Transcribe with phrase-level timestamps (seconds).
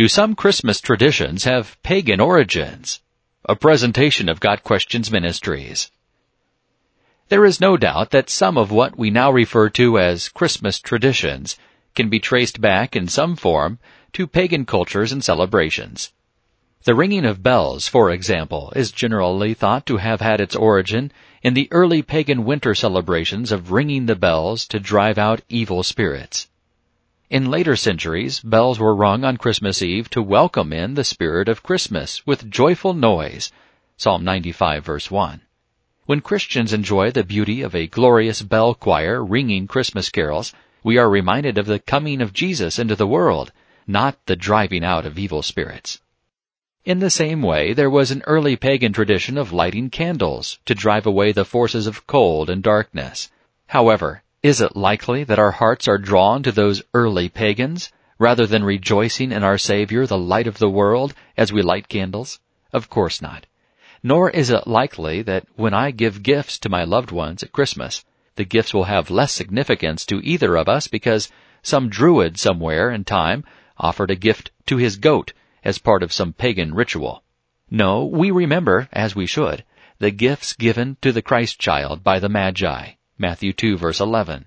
[0.00, 3.00] Do some Christmas traditions have pagan origins?
[3.44, 5.90] A presentation of Got Questions Ministries.
[7.28, 11.58] There is no doubt that some of what we now refer to as Christmas traditions
[11.94, 13.78] can be traced back in some form
[14.14, 16.14] to pagan cultures and celebrations.
[16.84, 21.12] The ringing of bells, for example, is generally thought to have had its origin
[21.42, 26.48] in the early pagan winter celebrations of ringing the bells to drive out evil spirits.
[27.30, 31.62] In later centuries, bells were rung on Christmas Eve to welcome in the spirit of
[31.62, 33.52] Christmas with joyful noise.
[33.96, 35.40] Psalm 95 verse 1.
[36.06, 41.08] When Christians enjoy the beauty of a glorious bell choir ringing Christmas carols, we are
[41.08, 43.52] reminded of the coming of Jesus into the world,
[43.86, 46.00] not the driving out of evil spirits.
[46.84, 51.06] In the same way, there was an early pagan tradition of lighting candles to drive
[51.06, 53.30] away the forces of cold and darkness.
[53.68, 58.64] However, is it likely that our hearts are drawn to those early pagans, rather than
[58.64, 62.40] rejoicing in our Savior, the light of the world, as we light candles?
[62.72, 63.46] Of course not.
[64.02, 68.02] Nor is it likely that when I give gifts to my loved ones at Christmas,
[68.36, 71.30] the gifts will have less significance to either of us because
[71.62, 73.44] some druid somewhere in time
[73.76, 77.22] offered a gift to his goat as part of some pagan ritual.
[77.70, 79.64] No, we remember, as we should,
[79.98, 82.92] the gifts given to the Christ child by the Magi.
[83.22, 84.46] Matthew 2 verse 11.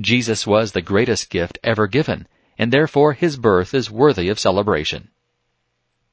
[0.00, 5.08] Jesus was the greatest gift ever given, and therefore his birth is worthy of celebration.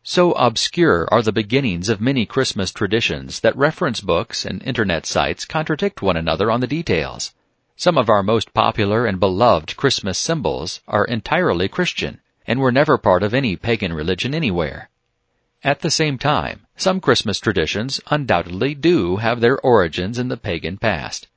[0.02, 5.46] So obscure are the beginnings of many Christmas traditions that reference books and internet sites
[5.46, 7.36] contradict one another on the details.
[7.76, 12.98] Some of our most popular and beloved Christmas symbols are entirely Christian and were never
[12.98, 14.90] part of any pagan religion anywhere.
[15.64, 20.78] At the same time, some Christmas traditions undoubtedly do have their origins in the pagan
[20.78, 21.28] past.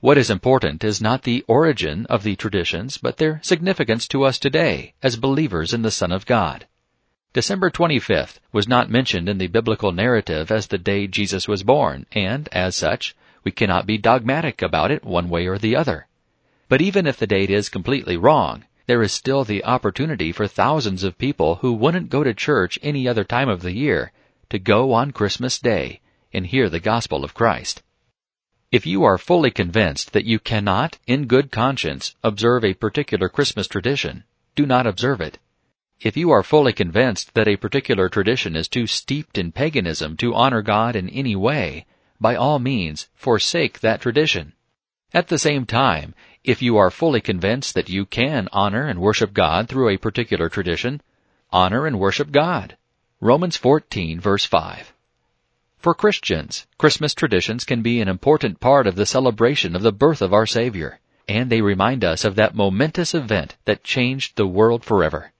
[0.00, 4.38] What is important is not the origin of the traditions, but their significance to us
[4.38, 6.66] today as believers in the Son of God.
[7.32, 12.04] December 25th was not mentioned in the biblical narrative as the day Jesus was born,
[12.12, 16.06] and, as such, we cannot be dogmatic about it one way or the other.
[16.68, 21.04] But even if the date is completely wrong, there is still the opportunity for thousands
[21.04, 24.12] of people who wouldn't go to church any other time of the year
[24.50, 26.00] to go on Christmas Day
[26.34, 27.82] and hear the gospel of Christ.
[28.76, 33.66] If you are fully convinced that you cannot, in good conscience, observe a particular Christmas
[33.66, 35.38] tradition, do not observe it.
[35.98, 40.34] If you are fully convinced that a particular tradition is too steeped in paganism to
[40.34, 41.86] honor God in any way,
[42.20, 44.52] by all means forsake that tradition.
[45.14, 46.14] At the same time,
[46.44, 50.50] if you are fully convinced that you can honor and worship God through a particular
[50.50, 51.00] tradition,
[51.50, 52.76] honor and worship God.
[53.22, 54.92] Romans 14 verse 5.
[55.86, 60.20] For Christians, Christmas traditions can be an important part of the celebration of the birth
[60.20, 60.98] of our Savior,
[61.28, 65.30] and they remind us of that momentous event that changed the world forever.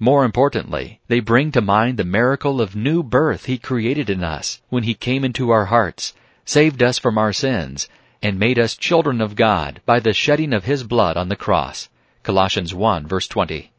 [0.00, 4.60] More importantly, they bring to mind the miracle of new birth He created in us
[4.70, 6.14] when He came into our hearts,
[6.44, 7.88] saved us from our sins,
[8.20, 11.88] and made us children of God by the shedding of His blood on the cross.
[12.24, 13.70] Colossians 1 verse 20.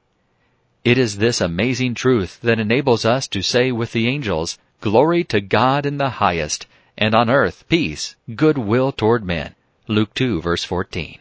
[0.85, 5.39] It is this amazing truth that enables us to say with the angels, Glory to
[5.39, 6.65] God in the highest,
[6.97, 9.53] and on earth peace, goodwill toward men.
[9.87, 11.19] Luke 2 verse 14.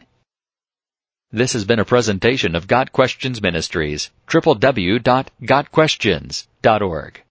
[1.31, 7.23] This has been a presentation of Got Questions Ministries, www.gotquestions.org.